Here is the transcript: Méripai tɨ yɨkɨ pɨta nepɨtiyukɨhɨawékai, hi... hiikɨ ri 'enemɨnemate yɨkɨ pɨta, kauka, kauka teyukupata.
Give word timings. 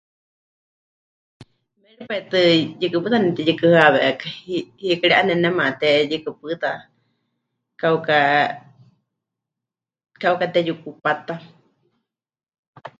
Méripai 1.81 2.21
tɨ 2.31 2.39
yɨkɨ 2.81 2.97
pɨta 3.03 3.17
nepɨtiyukɨhɨawékai, 3.21 4.33
hi... 4.47 4.55
hiikɨ 4.81 5.05
ri 5.09 5.15
'enemɨnemate 5.17 5.89
yɨkɨ 6.11 6.29
pɨta, 6.39 6.71
kauka, 7.81 8.17
kauka 10.21 10.45
teyukupata. 10.53 11.33